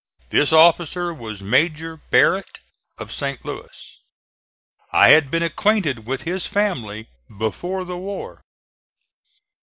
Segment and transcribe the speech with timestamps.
[0.31, 2.59] This officer was Major Barrett,
[2.97, 3.45] of St.
[3.45, 4.01] Louis.
[4.91, 8.41] I had been acquainted with his family before the war.